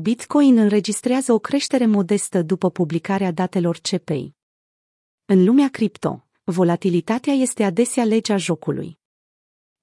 Bitcoin 0.00 0.58
înregistrează 0.58 1.32
o 1.32 1.38
creștere 1.38 1.86
modestă 1.86 2.42
după 2.42 2.70
publicarea 2.70 3.32
datelor 3.32 3.78
CPI. 3.78 4.34
În 5.24 5.44
lumea 5.44 5.68
cripto, 5.68 6.28
volatilitatea 6.44 7.32
este 7.32 7.64
adesea 7.64 8.04
legea 8.04 8.36
jocului. 8.36 8.98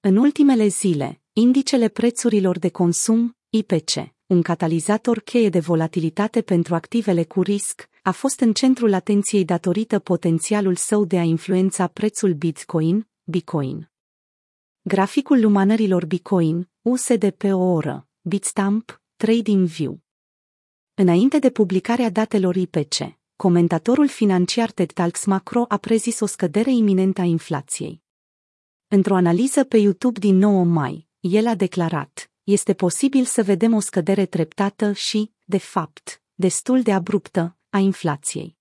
În 0.00 0.16
ultimele 0.16 0.66
zile, 0.66 1.20
indicele 1.32 1.88
prețurilor 1.88 2.58
de 2.58 2.68
consum, 2.68 3.36
IPC, 3.48 3.90
un 4.26 4.42
catalizator 4.42 5.20
cheie 5.20 5.48
de 5.48 5.60
volatilitate 5.60 6.42
pentru 6.42 6.74
activele 6.74 7.24
cu 7.24 7.42
risc, 7.42 7.88
a 8.02 8.10
fost 8.10 8.40
în 8.40 8.52
centrul 8.52 8.92
atenției 8.92 9.44
datorită 9.44 9.98
potențialul 9.98 10.76
său 10.76 11.04
de 11.04 11.18
a 11.18 11.22
influența 11.22 11.86
prețul 11.86 12.32
Bitcoin, 12.32 13.08
Bitcoin. 13.22 13.90
Graficul 14.82 15.40
lumânărilor 15.40 16.06
Bitcoin, 16.06 16.70
USD 16.82 17.30
pe 17.30 17.52
o 17.52 17.72
oră, 17.72 18.08
Bitstamp, 18.20 19.02
TradingView. 19.16 20.01
Înainte 20.94 21.38
de 21.38 21.50
publicarea 21.50 22.10
datelor 22.10 22.56
IPC, 22.56 22.94
comentatorul 23.36 24.08
financiar 24.08 24.70
Ted 24.70 24.92
Talks 24.92 25.24
Macro 25.24 25.64
a 25.68 25.76
prezis 25.76 26.20
o 26.20 26.26
scădere 26.26 26.70
iminentă 26.70 27.20
a 27.20 27.24
inflației. 27.24 28.02
Într-o 28.88 29.14
analiză 29.14 29.64
pe 29.64 29.76
YouTube 29.76 30.18
din 30.18 30.36
9 30.36 30.64
mai, 30.64 31.08
el 31.20 31.46
a 31.46 31.54
declarat, 31.54 32.30
este 32.42 32.74
posibil 32.74 33.24
să 33.24 33.42
vedem 33.42 33.74
o 33.74 33.80
scădere 33.80 34.26
treptată 34.26 34.92
și, 34.92 35.32
de 35.44 35.58
fapt, 35.58 36.22
destul 36.34 36.82
de 36.82 36.92
abruptă, 36.92 37.56
a 37.70 37.78
inflației. 37.78 38.56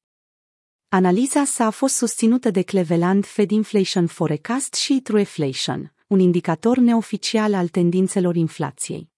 Analiza 0.90 1.46
sa 1.46 1.66
a 1.66 1.70
fost 1.70 1.96
susținută 1.96 2.50
de 2.50 2.62
Cleveland 2.62 3.26
Fed 3.26 3.52
Inflation 3.52 4.08
Forecast 4.08 4.74
și 4.74 5.00
Trueflation, 5.02 5.94
un 6.08 6.20
indicator 6.20 6.78
neoficial 6.78 7.54
al 7.54 7.68
tendințelor 7.68 8.36
inflației. 8.36 9.11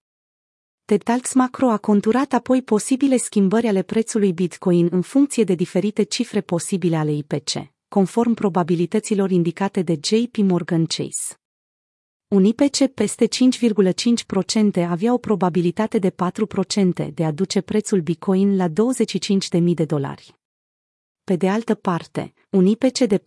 Tetalx 0.86 1.34
Macro 1.34 1.70
a 1.70 1.78
conturat 1.78 2.34
apoi 2.34 2.62
posibile 2.62 3.18
schimbări 3.18 3.68
ale 3.68 3.82
prețului 3.82 4.34
Bitcoin 4.34 4.88
în 4.92 5.02
funcție 5.02 5.44
de 5.44 5.56
diferite 5.56 6.04
cifre 6.04 6.42
posibile 6.42 6.96
ale 6.96 7.12
IPC, 7.12 7.50
conform 7.88 8.34
probabilităților 8.34 9.32
indicate 9.32 9.82
de 9.82 10.00
JP 10.02 10.38
Morgan 10.38 10.86
Chase. 10.86 11.36
Un 12.28 12.44
IPC 12.44 12.88
peste 12.88 13.28
5,5% 14.76 14.88
avea 14.88 15.14
o 15.14 15.18
probabilitate 15.18 16.00
de 16.00 16.10
4% 16.10 17.14
de 17.14 17.26
a 17.26 17.32
duce 17.32 17.62
prețul 17.62 18.02
Bitcoin 18.02 18.56
la 18.56 18.68
25.000 18.68 19.74
de 19.74 19.86
dolari. 19.86 20.36
Pe 21.24 21.36
de 21.36 21.50
altă 21.50 21.76
parte, 21.76 22.34
un 22.50 22.66
IPC 22.66 22.98
de 23.00 23.18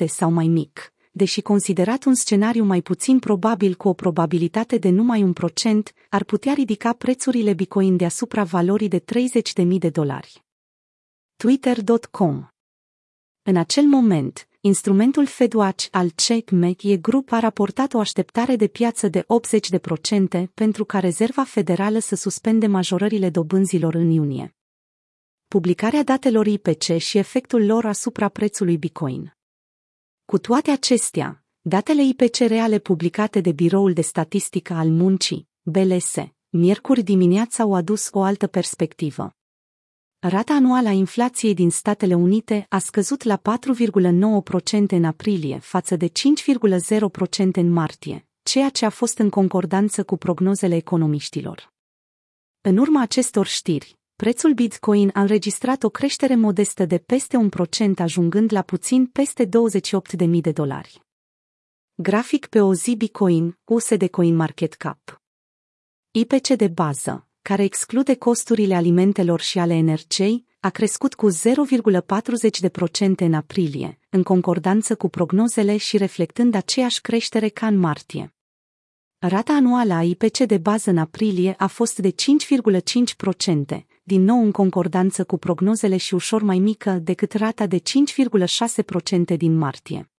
4,5% 0.00 0.06
sau 0.06 0.30
mai 0.30 0.46
mic, 0.46 0.94
deși 1.16 1.40
considerat 1.40 2.04
un 2.04 2.14
scenariu 2.14 2.64
mai 2.64 2.82
puțin 2.82 3.18
probabil 3.18 3.74
cu 3.74 3.88
o 3.88 3.92
probabilitate 3.92 4.78
de 4.78 4.88
numai 4.88 5.22
un 5.22 5.32
procent, 5.32 5.92
ar 6.08 6.24
putea 6.24 6.52
ridica 6.52 6.92
prețurile 6.92 7.52
Bitcoin 7.54 7.96
deasupra 7.96 8.44
valorii 8.44 8.88
de 8.88 9.04
30.000 9.62 9.66
de 9.78 9.88
dolari. 9.88 10.44
Twitter.com 11.36 12.46
În 13.42 13.56
acel 13.56 13.84
moment, 13.84 14.48
instrumentul 14.60 15.26
FedWatch 15.26 15.86
al 15.90 16.10
CheckMate 16.10 16.96
Group 16.96 17.32
a 17.32 17.38
raportat 17.38 17.94
o 17.94 17.98
așteptare 17.98 18.56
de 18.56 18.66
piață 18.66 19.08
de 19.08 19.26
80% 20.40 20.44
pentru 20.54 20.84
ca 20.84 20.98
Rezerva 20.98 21.44
Federală 21.44 21.98
să 21.98 22.14
suspende 22.14 22.66
majorările 22.66 23.30
dobânzilor 23.30 23.94
în 23.94 24.10
iunie. 24.10 24.56
Publicarea 25.48 26.02
datelor 26.02 26.46
IPC 26.46 26.96
și 26.96 27.18
efectul 27.18 27.66
lor 27.66 27.84
asupra 27.84 28.28
prețului 28.28 28.78
Bitcoin. 28.78 29.35
Cu 30.26 30.38
toate 30.38 30.70
acestea, 30.70 31.44
datele 31.60 32.02
IPC 32.02 32.36
reale 32.36 32.78
publicate 32.78 33.40
de 33.40 33.52
Biroul 33.52 33.92
de 33.92 34.00
Statistică 34.00 34.72
al 34.72 34.88
Muncii, 34.88 35.48
BLS, 35.62 36.14
miercuri 36.48 37.02
dimineața 37.02 37.62
au 37.62 37.74
adus 37.74 38.08
o 38.12 38.22
altă 38.22 38.46
perspectivă. 38.46 39.36
Rata 40.18 40.52
anuală 40.52 40.88
a 40.88 40.90
inflației 40.90 41.54
din 41.54 41.70
Statele 41.70 42.14
Unite 42.14 42.66
a 42.68 42.78
scăzut 42.78 43.22
la 43.22 43.40
4,9% 43.40 44.88
în 44.88 45.04
aprilie 45.04 45.58
față 45.58 45.96
de 45.96 46.08
5,0% 46.08 46.12
în 47.52 47.70
martie, 47.70 48.28
ceea 48.42 48.68
ce 48.68 48.84
a 48.84 48.90
fost 48.90 49.18
în 49.18 49.30
concordanță 49.30 50.04
cu 50.04 50.16
prognozele 50.16 50.76
economiștilor. 50.76 51.72
În 52.60 52.76
urma 52.76 53.00
acestor 53.00 53.46
știri, 53.46 53.98
prețul 54.16 54.52
Bitcoin 54.52 55.10
a 55.14 55.20
înregistrat 55.20 55.82
o 55.82 55.88
creștere 55.88 56.34
modestă 56.34 56.84
de 56.84 56.98
peste 56.98 57.36
un 57.36 57.48
procent 57.48 58.00
ajungând 58.00 58.52
la 58.52 58.62
puțin 58.62 59.06
peste 59.06 59.46
28.000 59.46 60.40
de 60.40 60.52
dolari. 60.52 61.02
Grafic 61.94 62.46
pe 62.46 62.60
o 62.60 62.74
zi 62.74 62.94
Bitcoin, 62.96 63.58
USD 63.64 64.08
Coin 64.08 64.34
Market 64.34 64.74
Cap. 64.74 65.22
IPC 66.10 66.48
de 66.48 66.68
bază, 66.68 67.28
care 67.42 67.62
exclude 67.62 68.14
costurile 68.14 68.74
alimentelor 68.74 69.40
și 69.40 69.58
ale 69.58 69.74
energiei, 69.74 70.46
a 70.60 70.70
crescut 70.70 71.14
cu 71.14 71.30
0,40% 71.30 71.36
în 73.16 73.34
aprilie, 73.34 73.98
în 74.08 74.22
concordanță 74.22 74.96
cu 74.96 75.08
prognozele 75.08 75.76
și 75.76 75.96
reflectând 75.96 76.54
aceeași 76.54 77.00
creștere 77.00 77.48
ca 77.48 77.66
în 77.66 77.78
martie. 77.78 78.34
Rata 79.18 79.52
anuală 79.52 79.94
a 79.94 80.02
IPC 80.02 80.38
de 80.38 80.58
bază 80.58 80.90
în 80.90 80.98
aprilie 80.98 81.54
a 81.58 81.66
fost 81.66 81.98
de 81.98 82.10
5,5%, 82.10 83.86
din 84.06 84.22
nou 84.22 84.42
în 84.42 84.50
concordanță 84.50 85.24
cu 85.24 85.36
prognozele 85.36 85.96
și 85.96 86.14
ușor 86.14 86.42
mai 86.42 86.58
mică 86.58 86.90
decât 86.90 87.32
rata 87.32 87.66
de 87.66 87.78
5,6% 87.78 89.36
din 89.36 89.56
martie. 89.56 90.10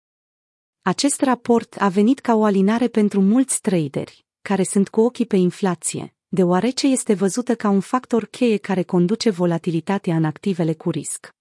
Acest 0.81 1.21
raport 1.21 1.75
a 1.79 1.89
venit 1.89 2.19
ca 2.19 2.35
o 2.35 2.43
alinare 2.43 2.87
pentru 2.87 3.21
mulți 3.21 3.61
traderi, 3.61 4.25
care 4.41 4.63
sunt 4.63 4.89
cu 4.89 5.01
ochii 5.01 5.25
pe 5.25 5.35
inflație, 5.35 6.15
deoarece 6.27 6.87
este 6.87 7.13
văzută 7.13 7.55
ca 7.55 7.69
un 7.69 7.79
factor 7.79 8.25
cheie 8.25 8.57
care 8.57 8.83
conduce 8.83 9.29
volatilitatea 9.29 10.15
în 10.15 10.23
activele 10.23 10.73
cu 10.73 10.89
risc. 10.89 11.35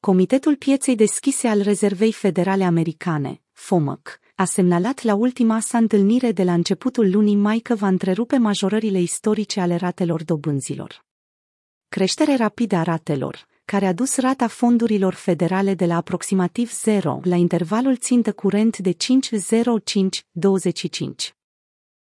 Comitetul 0.00 0.56
Pieței 0.56 0.94
Deschise 0.94 1.48
al 1.48 1.60
Rezervei 1.60 2.12
Federale 2.12 2.64
Americane, 2.64 3.42
FOMC, 3.52 4.20
a 4.34 4.44
semnalat 4.44 5.02
la 5.02 5.14
ultima 5.14 5.60
sa 5.60 5.78
întâlnire 5.78 6.32
de 6.32 6.42
la 6.42 6.52
începutul 6.52 7.10
lunii 7.10 7.36
mai 7.36 7.58
că 7.58 7.74
va 7.74 7.86
întrerupe 7.86 8.36
majorările 8.36 9.00
istorice 9.00 9.60
ale 9.60 9.76
ratelor 9.76 10.24
dobânzilor. 10.24 11.04
Creștere 11.94 12.36
rapidă 12.36 12.76
a 12.76 12.82
ratelor, 12.82 13.46
care 13.64 13.86
a 13.86 13.92
dus 13.92 14.16
rata 14.16 14.46
fondurilor 14.46 15.14
federale 15.14 15.74
de 15.74 15.86
la 15.86 15.96
aproximativ 15.96 16.72
0 16.72 17.20
la 17.24 17.34
intervalul 17.34 17.96
țintă 17.96 18.32
curent 18.32 18.78
de 18.78 18.92
5,05-25. 18.92 18.96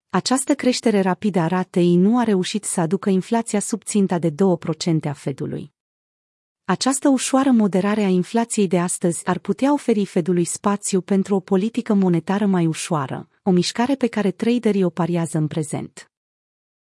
Această 0.09 0.55
creștere 0.55 1.01
rapidă 1.01 1.39
a 1.39 1.47
ratei 1.47 1.97
nu 1.97 2.19
a 2.19 2.23
reușit 2.23 2.65
să 2.65 2.81
aducă 2.81 3.11
inflația 3.11 3.61
sub 3.61 3.83
ținta 3.83 4.19
de 4.19 4.31
2% 4.31 4.35
a 5.09 5.13
Fedului. 5.13 5.73
Această 6.65 7.09
ușoară 7.09 7.51
moderare 7.51 8.03
a 8.03 8.09
inflației 8.09 8.67
de 8.67 8.79
astăzi 8.79 9.27
ar 9.27 9.39
putea 9.39 9.73
oferi 9.73 10.05
Fedului 10.05 10.45
spațiu 10.45 11.01
pentru 11.01 11.35
o 11.35 11.41
politică 11.41 11.95
monetară 11.95 12.47
mai 12.47 12.67
ușoară, 12.67 13.29
o 13.43 13.51
mișcare 13.51 13.95
pe 13.95 14.07
care 14.07 14.31
traderii 14.31 14.85
o 14.85 14.91
pariază 14.91 15.39
în 15.39 15.47
prezent. 15.47 16.07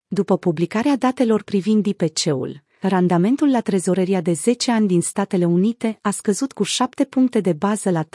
După 0.09 0.39
publicarea 0.39 0.97
datelor 0.97 1.43
privind 1.43 1.87
IPC-ul, 1.87 2.65
randamentul 2.89 3.51
la 3.51 3.61
trezoreria 3.61 4.21
de 4.21 4.33
10 4.33 4.71
ani 4.71 4.87
din 4.87 5.01
Statele 5.01 5.45
Unite 5.45 5.99
a 6.03 6.11
scăzut 6.11 6.53
cu 6.53 6.63
7 6.63 7.05
puncte 7.05 7.41
de 7.41 7.53
bază 7.53 7.91
la 7.91 8.05
3,45%, 8.05 8.09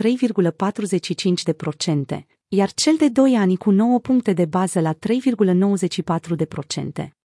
iar 2.47 2.73
cel 2.73 2.95
de 2.97 3.09
2 3.09 3.35
ani 3.35 3.57
cu 3.57 3.71
9 3.71 3.99
puncte 3.99 4.33
de 4.33 4.45
bază 4.45 4.79
la 4.79 4.93
3,94%. 4.93 7.20